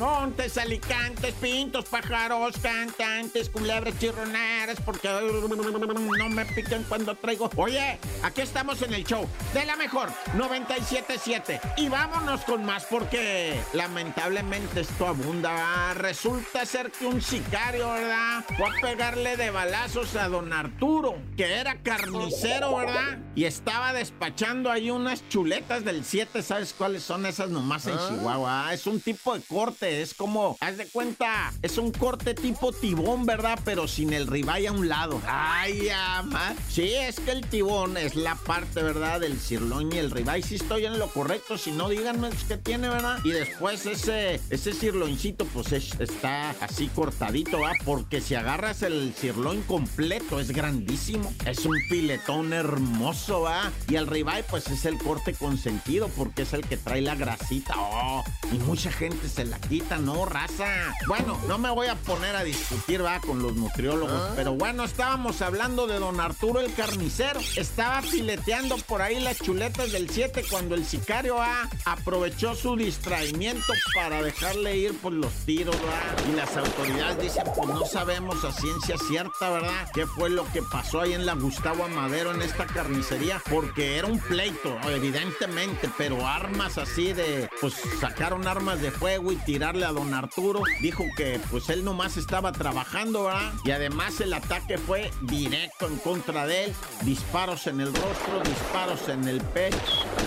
Montes, 0.00 0.56
alicantes, 0.56 1.34
pintos, 1.34 1.84
pájaros, 1.84 2.56
cantantes, 2.62 3.50
culebras, 3.50 3.98
chirroneras, 3.98 4.80
porque 4.84 5.08
no 5.08 6.28
me 6.30 6.46
piquen 6.46 6.84
cuando 6.84 7.14
traigo. 7.14 7.50
Oye, 7.56 7.98
aquí 8.22 8.40
estamos 8.40 8.80
en 8.80 8.94
el 8.94 9.04
show 9.04 9.28
de 9.52 9.66
la 9.66 9.76
mejor 9.76 10.08
977 10.34 11.60
y 11.76 11.88
vámonos 11.90 12.40
con 12.40 12.64
más 12.64 12.84
porque 12.86 13.60
lamentablemente 13.74 14.80
esto 14.80 15.06
abunda. 15.06 15.92
Resulta 15.94 16.64
ser 16.64 16.90
que 16.90 17.04
un 17.06 17.20
sicario, 17.20 17.90
¿verdad? 17.90 18.44
Fue 18.56 18.68
a 18.68 18.80
pegarle 18.80 19.36
de 19.36 19.50
balazos 19.50 20.16
a 20.16 20.28
don 20.28 20.52
Arturo, 20.52 21.16
que 21.36 21.52
era 21.52 21.76
carnicero, 21.82 22.74
¿verdad? 22.76 23.18
Y 23.34 23.44
estaba 23.44 23.92
despachando 23.92 24.70
ahí 24.70 24.90
unas 24.90 25.28
chuletas 25.28 25.84
del 25.84 26.06
7, 26.06 26.42
¿sabes 26.42 26.72
cuáles 26.72 27.02
son 27.02 27.26
esas 27.26 27.50
nomás 27.50 27.86
en 27.86 27.98
Chihuahua? 27.98 28.72
Es 28.72 28.86
un 28.86 28.98
tipo 28.98 29.34
de 29.36 29.42
corte 29.42 29.89
es 29.90 30.14
como, 30.14 30.56
haz 30.60 30.76
de 30.76 30.86
cuenta, 30.86 31.52
es 31.62 31.78
un 31.78 31.90
corte 31.90 32.34
tipo 32.34 32.72
tibón, 32.72 33.26
¿verdad? 33.26 33.58
Pero 33.64 33.88
sin 33.88 34.12
el 34.12 34.26
ribeye 34.26 34.68
a 34.68 34.72
un 34.72 34.88
lado. 34.88 35.20
Ay, 35.26 35.88
ama. 35.88 36.54
Sí, 36.68 36.94
es 36.94 37.18
que 37.20 37.32
el 37.32 37.46
tibón 37.46 37.96
es 37.96 38.14
la 38.14 38.34
parte, 38.34 38.82
¿verdad? 38.82 39.20
Del 39.20 39.38
sirloin 39.38 39.92
y 39.92 39.98
el 39.98 40.10
ribeye. 40.10 40.42
Si 40.42 40.56
estoy 40.56 40.86
en 40.86 40.98
lo 40.98 41.08
correcto, 41.08 41.58
si 41.58 41.72
no, 41.72 41.88
díganme 41.88 42.30
qué 42.48 42.56
tiene, 42.56 42.88
¿verdad? 42.88 43.18
Y 43.24 43.30
después 43.30 43.86
ese, 43.86 44.40
ese 44.50 44.72
sirloincito, 44.72 45.44
pues 45.46 45.72
está 45.72 46.50
así 46.60 46.88
cortadito, 46.88 47.58
¿verdad? 47.58 47.74
Porque 47.84 48.20
si 48.20 48.34
agarras 48.34 48.82
el 48.82 49.14
sirloin 49.14 49.62
completo, 49.62 50.40
es 50.40 50.50
grandísimo. 50.50 51.32
Es 51.46 51.64
un 51.64 51.76
filetón 51.88 52.52
hermoso, 52.52 53.42
¿verdad? 53.42 53.72
Y 53.88 53.96
el 53.96 54.06
ribeye, 54.06 54.44
pues 54.44 54.68
es 54.68 54.84
el 54.84 54.98
corte 54.98 55.34
consentido 55.34 56.08
porque 56.16 56.42
es 56.42 56.52
el 56.52 56.66
que 56.66 56.76
trae 56.76 57.00
la 57.00 57.14
grasita. 57.14 57.74
Oh, 57.76 58.24
y 58.52 58.58
mucha 58.58 58.90
gente 58.90 59.28
se 59.28 59.44
la 59.44 59.58
quita 59.58 59.79
no, 59.98 60.24
raza. 60.24 60.94
Bueno, 61.06 61.38
no 61.48 61.58
me 61.58 61.70
voy 61.70 61.88
a 61.88 61.94
poner 61.94 62.36
a 62.36 62.44
discutir, 62.44 63.04
va, 63.04 63.20
con 63.20 63.42
los 63.42 63.54
nutriólogos. 63.54 64.12
Ah. 64.12 64.32
Pero 64.36 64.54
bueno, 64.54 64.84
estábamos 64.84 65.42
hablando 65.42 65.86
de 65.86 65.98
don 65.98 66.20
Arturo 66.20 66.60
el 66.60 66.72
carnicero. 66.74 67.40
Estaba 67.56 68.02
fileteando 68.02 68.76
por 68.86 69.02
ahí 69.02 69.20
las 69.20 69.38
chuletas 69.38 69.92
del 69.92 70.08
7 70.08 70.44
cuando 70.50 70.74
el 70.74 70.84
sicario 70.84 71.40
A 71.40 71.68
aprovechó 71.84 72.54
su 72.54 72.76
distraimiento 72.76 73.72
para 73.94 74.22
dejarle 74.22 74.76
ir 74.76 74.98
por 74.98 75.12
los 75.12 75.32
tiros, 75.44 75.76
¿verdad? 75.80 76.24
Y 76.30 76.36
las 76.36 76.56
autoridades 76.56 77.20
dicen, 77.20 77.44
pues 77.56 77.68
no 77.68 77.84
sabemos 77.84 78.44
a 78.44 78.52
ciencia 78.52 78.96
cierta, 79.08 79.50
¿verdad? 79.50 79.88
¿Qué 79.92 80.06
fue 80.06 80.30
lo 80.30 80.50
que 80.52 80.62
pasó 80.62 81.00
ahí 81.00 81.12
en 81.12 81.26
la 81.26 81.34
Gustavo 81.34 81.84
Amadero 81.84 82.32
en 82.32 82.42
esta 82.42 82.66
carnicería? 82.66 83.42
Porque 83.50 83.98
era 83.98 84.06
un 84.06 84.18
pleito, 84.18 84.76
evidentemente, 84.88 85.90
pero 85.96 86.26
armas 86.26 86.78
así 86.78 87.12
de, 87.12 87.48
pues 87.60 87.74
sacaron 88.00 88.46
armas 88.46 88.80
de 88.80 88.90
fuego 88.90 89.32
y 89.32 89.36
tiraron 89.36 89.69
a 89.70 89.92
don 89.92 90.12
Arturo. 90.14 90.62
Dijo 90.80 91.04
que 91.16 91.40
pues 91.50 91.68
él 91.68 91.84
nomás 91.84 92.16
estaba 92.16 92.50
trabajando, 92.50 93.24
¿verdad? 93.24 93.52
Y 93.64 93.70
además 93.70 94.20
el 94.20 94.32
ataque 94.32 94.78
fue 94.78 95.10
directo 95.22 95.86
en 95.86 95.96
contra 95.98 96.46
de 96.46 96.64
él. 96.64 96.74
Disparos 97.02 97.66
en 97.68 97.80
el 97.80 97.94
rostro, 97.94 98.40
disparos 98.44 99.08
en 99.08 99.28
el 99.28 99.40
pecho. 99.40 99.78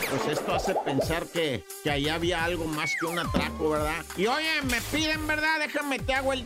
Pues 0.09 0.39
esto 0.39 0.53
hace 0.53 0.75
pensar 0.75 1.27
que, 1.27 1.65
que 1.83 1.91
ahí 1.91 2.07
había 2.07 2.43
algo 2.43 2.65
más 2.65 2.93
que 2.97 3.05
un 3.05 3.19
atraco, 3.19 3.71
¿verdad? 3.71 4.05
Y 4.15 4.27
oye, 4.27 4.61
me 4.63 4.79
piden, 4.81 5.27
¿verdad? 5.27 5.59
Déjame 5.59 5.99
te 5.99 6.13
hago 6.13 6.31
el 6.31 6.45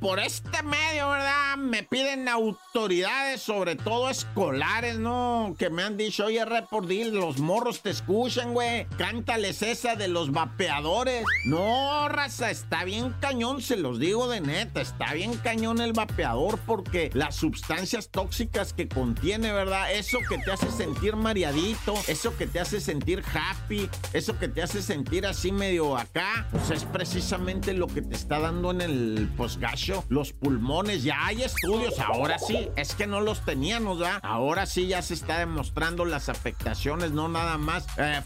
por 0.00 0.20
este 0.20 0.62
medio, 0.62 1.10
¿verdad? 1.10 1.56
Me 1.56 1.82
piden 1.82 2.28
autoridades, 2.28 3.42
sobre 3.42 3.76
todo 3.76 4.08
escolares, 4.10 4.98
¿no? 4.98 5.54
Que 5.58 5.70
me 5.70 5.82
han 5.82 5.96
dicho, 5.96 6.26
oye, 6.26 6.44
Repordil, 6.44 7.14
los 7.14 7.38
morros 7.38 7.82
te 7.82 7.90
escuchan, 7.90 8.54
güey. 8.54 8.86
Cántales 8.96 9.62
esa 9.62 9.96
de 9.96 10.08
los 10.08 10.32
vapeadores. 10.32 11.24
No, 11.44 12.08
raza, 12.08 12.50
está 12.50 12.84
bien 12.84 13.14
cañón, 13.20 13.62
se 13.62 13.76
los 13.76 13.98
digo 13.98 14.28
de 14.28 14.40
neta. 14.40 14.80
Está 14.80 15.14
bien 15.14 15.36
cañón 15.36 15.80
el 15.80 15.92
vapeador 15.92 16.58
porque 16.66 17.10
las 17.14 17.36
sustancias 17.36 18.10
tóxicas 18.10 18.72
que 18.72 18.88
contiene, 18.88 19.52
¿verdad? 19.52 19.92
Eso 19.92 20.18
que 20.28 20.38
te 20.38 20.52
hace 20.52 20.70
sentir 20.70 21.16
mareadito, 21.16 21.94
eso 22.08 22.36
que 22.36 22.46
te 22.46 22.60
hace 22.60 22.80
sentir 22.80 23.22
happy, 23.32 23.88
eso 24.12 24.38
que 24.38 24.48
te 24.48 24.62
hace 24.62 24.82
sentir 24.82 25.26
así 25.26 25.52
medio 25.52 25.96
acá, 25.96 26.48
pues 26.50 26.70
es 26.70 26.84
precisamente 26.84 27.72
lo 27.72 27.86
que 27.86 28.02
te 28.02 28.14
está 28.14 28.40
dando 28.40 28.70
en 28.70 28.80
el 28.80 29.30
pues 29.36 29.58
gacho, 29.58 30.04
los 30.08 30.32
pulmones, 30.32 31.02
ya 31.02 31.26
hay 31.26 31.42
estudios, 31.42 31.98
ahora 32.00 32.38
sí, 32.38 32.68
es 32.76 32.94
que 32.94 33.06
no 33.06 33.20
los 33.20 33.44
teníamos, 33.44 33.98
¿verdad? 33.98 34.20
Ahora 34.22 34.66
sí 34.66 34.88
ya 34.88 35.02
se 35.02 35.14
está 35.14 35.38
demostrando 35.38 36.04
las 36.04 36.28
afectaciones, 36.28 37.12
no 37.12 37.28
nada 37.28 37.58
más 37.58 37.86
eh, 37.96 38.22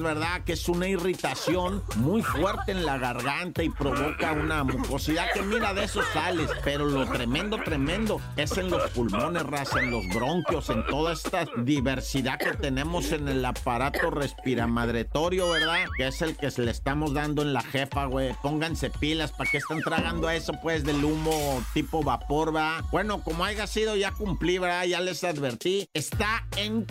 ¿verdad? 0.00 0.42
Que 0.44 0.54
es 0.54 0.68
una 0.68 0.88
irritación 0.88 1.82
muy 1.98 2.22
fuerte 2.22 2.72
en 2.72 2.86
la 2.86 2.96
garganta 2.98 3.62
y 3.62 3.68
provoca 3.68 4.32
una 4.32 4.64
mucosidad 4.64 5.26
que 5.32 5.42
mira, 5.42 5.74
de 5.74 5.84
eso 5.84 6.00
sales, 6.12 6.50
pero 6.64 6.86
lo 6.86 7.06
tremendo, 7.06 7.58
tremendo 7.58 8.20
es 8.36 8.56
en 8.56 8.70
los 8.70 8.90
pulmones, 8.90 9.42
raza, 9.42 9.80
en 9.80 9.90
los 9.90 10.06
bronquios, 10.08 10.70
en 10.70 10.86
toda 10.86 11.12
esta 11.12 11.46
diversidad 11.58 12.38
que 12.38 12.52
tenemos 12.52 13.12
en 13.12 13.28
el 13.28 13.44
aparato 13.44 14.10
respiramadretorio, 14.10 15.50
¿verdad? 15.50 15.86
Que 15.96 16.06
es 16.08 16.22
el 16.22 16.36
que 16.36 16.48
le 16.56 16.70
estamos 16.70 17.14
dando 17.14 17.42
en 17.42 17.52
la 17.52 17.62
jefa, 17.62 18.06
güey. 18.06 18.34
Pónganse 18.42 18.90
pilas 18.90 19.32
para 19.32 19.50
que 19.50 19.58
están 19.58 19.80
tragando 19.82 20.30
eso, 20.30 20.52
pues, 20.62 20.84
del 20.84 21.04
humo 21.04 21.62
tipo 21.74 22.02
vapor, 22.02 22.54
va. 22.54 22.82
Bueno, 22.90 23.22
como 23.22 23.44
haya 23.44 23.66
sido, 23.66 23.96
ya 23.96 24.12
cumplí, 24.12 24.58
¿verdad? 24.58 24.84
Ya 24.84 25.00
les 25.00 25.24
advertí. 25.24 25.88
Está 25.92 26.46
en 26.56 26.86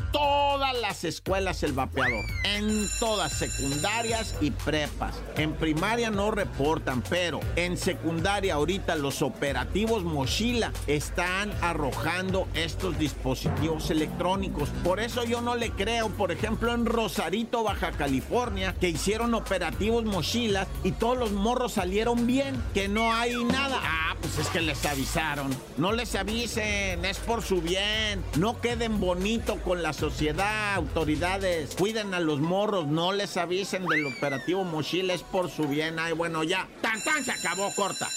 las 0.73 1.03
escuelas 1.03 1.63
el 1.63 1.73
vapeador. 1.73 2.25
En 2.43 2.87
todas, 2.99 3.33
secundarias 3.33 4.35
y 4.41 4.51
prepas. 4.51 5.15
En 5.35 5.53
primaria 5.53 6.09
no 6.09 6.31
reportan, 6.31 7.01
pero 7.09 7.39
en 7.55 7.77
secundaria 7.77 8.55
ahorita 8.55 8.95
los 8.95 9.21
operativos 9.21 10.03
mochila 10.03 10.71
están 10.87 11.51
arrojando 11.61 12.47
estos 12.53 12.97
dispositivos 12.97 13.89
electrónicos. 13.91 14.69
Por 14.83 14.99
eso 14.99 15.23
yo 15.23 15.41
no 15.41 15.55
le 15.55 15.71
creo, 15.71 16.09
por 16.09 16.31
ejemplo, 16.31 16.73
en 16.73 16.85
Rosarito, 16.85 17.63
Baja 17.63 17.91
California, 17.91 18.75
que 18.79 18.89
hicieron 18.89 19.33
operativos 19.33 20.05
mochilas 20.05 20.67
y 20.83 20.91
todos 20.91 21.17
los 21.17 21.31
morros 21.31 21.73
salieron 21.73 22.27
bien 22.27 22.61
que 22.73 22.87
no 22.87 23.13
hay 23.13 23.43
nada. 23.43 23.79
Ah, 23.81 24.15
pues 24.21 24.37
es 24.39 24.47
que 24.47 24.61
les 24.61 24.85
avisaron. 24.85 25.55
No 25.77 25.91
les 25.91 26.15
avisen, 26.15 27.05
es 27.05 27.17
por 27.19 27.43
su 27.43 27.61
bien. 27.61 28.23
No 28.37 28.59
queden 28.61 28.99
bonito 28.99 29.57
con 29.61 29.83
la 29.83 29.93
sociedad, 29.93 30.56
autoridades. 30.75 31.75
Cuiden 31.75 32.13
a 32.13 32.19
los 32.19 32.39
morros, 32.39 32.87
no 32.87 33.11
les 33.11 33.37
avisen 33.37 33.85
del 33.85 34.05
operativo 34.07 34.63
Mochila, 34.63 35.13
es 35.13 35.23
por 35.23 35.49
su 35.49 35.67
bien. 35.67 35.99
Ay, 35.99 36.13
bueno, 36.13 36.43
ya. 36.43 36.67
Tan 36.81 37.03
tan 37.03 37.23
se 37.23 37.31
acabó, 37.31 37.73
corta. 37.75 38.07